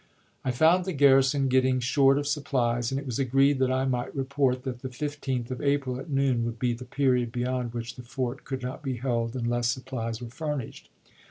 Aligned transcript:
I 0.43 0.49
found 0.49 0.85
the 0.85 0.93
garrison 0.93 1.47
getting 1.47 1.79
short 1.79 2.17
of 2.17 2.25
supplies, 2.25 2.89
and 2.91 2.99
it 2.99 3.05
was 3.05 3.19
agreed 3.19 3.59
that 3.59 3.71
I 3.71 3.85
might 3.85 4.15
report 4.15 4.63
that 4.63 4.79
the 4.81 4.89
15th 4.89 5.51
of 5.51 5.61
April, 5.61 5.99
at 5.99 6.09
noon, 6.09 6.43
would 6.43 6.57
be 6.57 6.73
the 6.73 6.85
period 6.85 7.31
beyond 7.31 7.71
which 7.75 7.93
the 7.93 8.01
fort 8.01 8.41
ciaiReport, 8.43 8.45
could 8.45 8.63
not 8.63 8.81
be 8.81 8.97
held 8.97 9.35
unless 9.35 9.69
supplies 9.69 10.19
were 10.19 10.31
furnished. 10.31 10.89